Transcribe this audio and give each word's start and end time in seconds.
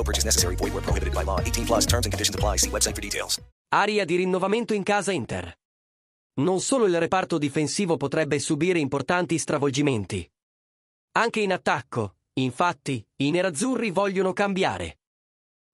No 0.00 0.06
purchase 0.06 0.24
necessary. 0.24 0.56
Void 0.56 0.72
where 0.72 0.82
prohibited 0.82 1.12
by 1.12 1.24
law. 1.24 1.38
18 1.40 1.66
plus 1.66 1.84
terms 1.84 2.06
and 2.06 2.12
conditions 2.12 2.34
apply. 2.34 2.56
See 2.56 2.70
website 2.70 2.94
for 2.94 3.02
details. 3.02 3.38
Aria 3.72 4.04
di 4.04 4.16
rinnovamento 4.16 4.72
in 4.72 4.82
casa 4.82 5.12
Inter. 5.12 5.54
Non 6.40 6.60
solo 6.60 6.86
il 6.86 6.98
reparto 6.98 7.36
difensivo 7.38 7.96
potrebbe 7.96 8.38
subire 8.38 8.78
importanti 8.78 9.36
stravolgimenti. 9.36 10.28
Anche 11.12 11.40
in 11.40 11.52
attacco, 11.52 12.14
infatti, 12.34 13.04
i 13.16 13.30
nerazzurri 13.30 13.90
vogliono 13.90 14.32
cambiare. 14.32 15.00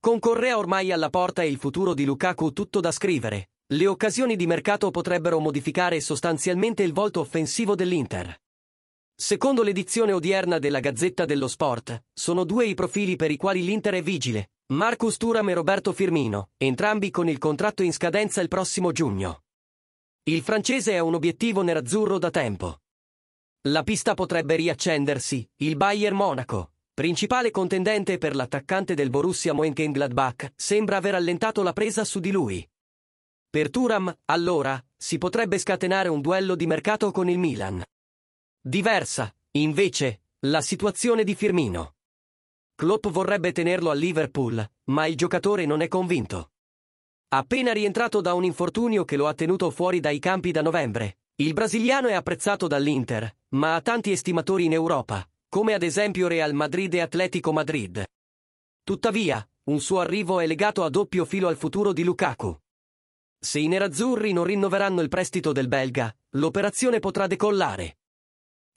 Con 0.00 0.18
Correa 0.18 0.56
ormai 0.56 0.90
alla 0.90 1.10
porta 1.10 1.42
e 1.42 1.48
il 1.48 1.58
futuro 1.58 1.92
di 1.92 2.04
Lukaku 2.04 2.52
tutto 2.52 2.80
da 2.80 2.92
scrivere, 2.92 3.50
le 3.74 3.86
occasioni 3.86 4.36
di 4.36 4.46
mercato 4.46 4.90
potrebbero 4.90 5.38
modificare 5.38 6.00
sostanzialmente 6.00 6.82
il 6.82 6.92
volto 6.92 7.20
offensivo 7.20 7.74
dell'Inter. 7.74 8.43
Secondo 9.16 9.62
l'edizione 9.62 10.12
odierna 10.12 10.58
della 10.58 10.80
Gazzetta 10.80 11.24
dello 11.24 11.46
Sport, 11.46 12.06
sono 12.12 12.42
due 12.42 12.66
i 12.66 12.74
profili 12.74 13.14
per 13.14 13.30
i 13.30 13.36
quali 13.36 13.64
l'Inter 13.64 13.94
è 13.94 14.02
vigile, 14.02 14.50
Marcus 14.72 15.18
Turam 15.18 15.48
e 15.48 15.54
Roberto 15.54 15.92
Firmino, 15.92 16.50
entrambi 16.56 17.10
con 17.10 17.28
il 17.28 17.38
contratto 17.38 17.84
in 17.84 17.92
scadenza 17.92 18.40
il 18.40 18.48
prossimo 18.48 18.90
giugno. 18.90 19.44
Il 20.24 20.42
francese 20.42 20.92
è 20.92 20.98
un 20.98 21.14
obiettivo 21.14 21.62
nerazzurro 21.62 22.18
da 22.18 22.30
tempo. 22.30 22.80
La 23.68 23.84
pista 23.84 24.14
potrebbe 24.14 24.56
riaccendersi, 24.56 25.48
il 25.58 25.76
Bayern 25.76 26.16
Monaco, 26.16 26.72
principale 26.92 27.52
contendente 27.52 28.18
per 28.18 28.34
l'attaccante 28.34 28.94
del 28.94 29.10
Borussia 29.10 29.54
Mönchengladbach, 29.54 30.54
sembra 30.56 30.96
aver 30.96 31.14
allentato 31.14 31.62
la 31.62 31.72
presa 31.72 32.04
su 32.04 32.18
di 32.18 32.32
lui. 32.32 32.68
Per 33.48 33.70
Turam, 33.70 34.12
allora, 34.24 34.84
si 34.96 35.18
potrebbe 35.18 35.58
scatenare 35.58 36.08
un 36.08 36.20
duello 36.20 36.56
di 36.56 36.66
mercato 36.66 37.12
con 37.12 37.28
il 37.28 37.38
Milan. 37.38 37.80
Diversa, 38.66 39.30
invece, 39.58 40.22
la 40.46 40.62
situazione 40.62 41.22
di 41.22 41.34
Firmino. 41.34 41.96
Klopp 42.74 43.08
vorrebbe 43.08 43.52
tenerlo 43.52 43.90
a 43.90 43.92
Liverpool, 43.92 44.66
ma 44.84 45.04
il 45.04 45.16
giocatore 45.16 45.66
non 45.66 45.82
è 45.82 45.88
convinto. 45.88 46.52
Appena 47.28 47.74
rientrato 47.74 48.22
da 48.22 48.32
un 48.32 48.42
infortunio 48.42 49.04
che 49.04 49.16
lo 49.16 49.26
ha 49.26 49.34
tenuto 49.34 49.70
fuori 49.70 50.00
dai 50.00 50.18
campi 50.18 50.50
da 50.50 50.62
novembre, 50.62 51.18
il 51.42 51.52
brasiliano 51.52 52.08
è 52.08 52.14
apprezzato 52.14 52.66
dall'Inter, 52.66 53.36
ma 53.50 53.74
ha 53.74 53.82
tanti 53.82 54.12
estimatori 54.12 54.64
in 54.64 54.72
Europa, 54.72 55.28
come 55.50 55.74
ad 55.74 55.82
esempio 55.82 56.26
Real 56.26 56.54
Madrid 56.54 56.94
e 56.94 57.00
Atletico 57.02 57.52
Madrid. 57.52 58.02
Tuttavia, 58.82 59.46
un 59.64 59.78
suo 59.78 60.00
arrivo 60.00 60.40
è 60.40 60.46
legato 60.46 60.84
a 60.84 60.88
doppio 60.88 61.26
filo 61.26 61.48
al 61.48 61.58
futuro 61.58 61.92
di 61.92 62.02
Lukaku. 62.02 62.58
Se 63.38 63.58
i 63.58 63.68
nerazzurri 63.68 64.32
non 64.32 64.44
rinnoveranno 64.44 65.02
il 65.02 65.10
prestito 65.10 65.52
del 65.52 65.68
belga, 65.68 66.16
l'operazione 66.30 66.98
potrà 66.98 67.26
decollare. 67.26 67.98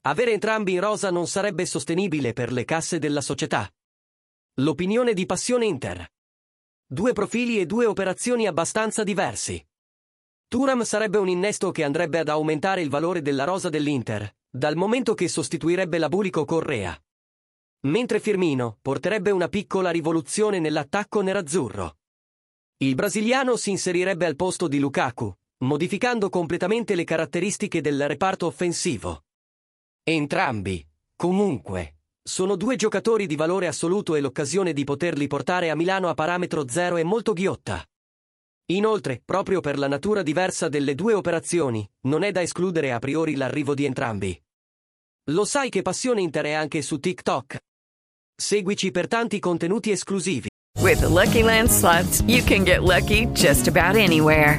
Avere 0.02 0.32
entrambi 0.32 0.72
in 0.72 0.80
rosa 0.80 1.10
non 1.10 1.26
sarebbe 1.26 1.66
sostenibile 1.66 2.32
per 2.32 2.52
le 2.52 2.64
casse 2.64 2.98
della 2.98 3.20
società. 3.20 3.70
L'opinione 4.60 5.12
di 5.12 5.26
Passione 5.26 5.66
Inter. 5.66 6.08
Due 6.86 7.12
profili 7.12 7.60
e 7.60 7.66
due 7.66 7.84
operazioni 7.84 8.46
abbastanza 8.46 9.02
diversi. 9.02 9.64
Turam 10.48 10.82
sarebbe 10.82 11.18
un 11.18 11.28
innesto 11.28 11.70
che 11.70 11.84
andrebbe 11.84 12.18
ad 12.18 12.28
aumentare 12.28 12.80
il 12.80 12.88
valore 12.88 13.20
della 13.20 13.44
rosa 13.44 13.68
dell'Inter, 13.68 14.36
dal 14.48 14.76
momento 14.76 15.12
che 15.12 15.28
sostituirebbe 15.28 15.98
la 15.98 16.08
Bulico 16.08 16.44
Correa. 16.46 16.98
Mentre 17.80 18.18
Firmino 18.18 18.78
porterebbe 18.80 19.30
una 19.30 19.48
piccola 19.48 19.90
rivoluzione 19.90 20.58
nell'attacco 20.58 21.20
nerazzurro. 21.20 21.98
Il 22.78 22.94
brasiliano 22.94 23.56
si 23.56 23.70
inserirebbe 23.70 24.24
al 24.24 24.36
posto 24.36 24.68
di 24.68 24.78
Lukaku, 24.78 25.32
modificando 25.58 26.30
completamente 26.30 26.94
le 26.94 27.04
caratteristiche 27.04 27.80
del 27.80 28.08
reparto 28.08 28.46
offensivo. 28.46 29.24
Entrambi, 30.10 30.82
comunque, 31.16 31.96
sono 32.22 32.56
due 32.56 32.76
giocatori 32.76 33.26
di 33.26 33.36
valore 33.36 33.66
assoluto 33.66 34.14
e 34.14 34.20
l'occasione 34.20 34.72
di 34.72 34.82
poterli 34.82 35.26
portare 35.26 35.68
a 35.68 35.76
Milano 35.76 36.08
a 36.08 36.14
parametro 36.14 36.66
zero 36.66 36.96
è 36.96 37.02
molto 37.02 37.34
ghiotta. 37.34 37.84
Inoltre, 38.70 39.20
proprio 39.22 39.60
per 39.60 39.76
la 39.76 39.86
natura 39.86 40.22
diversa 40.22 40.70
delle 40.70 40.94
due 40.94 41.12
operazioni, 41.12 41.86
non 42.06 42.22
è 42.22 42.32
da 42.32 42.40
escludere 42.40 42.90
a 42.90 42.98
priori 42.98 43.34
l'arrivo 43.34 43.74
di 43.74 43.84
entrambi. 43.84 44.42
Lo 45.24 45.44
sai 45.44 45.68
che 45.68 45.82
Passione 45.82 46.22
Inter 46.22 46.46
è 46.46 46.52
anche 46.52 46.80
su 46.80 46.98
TikTok? 46.98 47.58
Seguici 48.34 48.90
per 48.90 49.08
tanti 49.08 49.38
contenuti 49.38 49.90
esclusivi. 49.90 50.48
With 50.80 51.00
the 51.00 51.08
Lucky 51.08 51.42
Land 51.42 51.68
slots, 51.68 52.22
you 52.26 52.42
can 52.42 52.64
get 52.64 52.80
lucky 52.80 53.26
just 53.32 53.68
about 53.68 53.94
anywhere. 53.94 54.58